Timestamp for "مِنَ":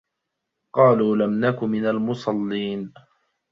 1.63-1.85